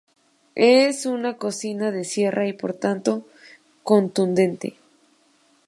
[0.55, 3.23] Es una cocina de sierra y por tanto
[3.83, 4.75] contundente.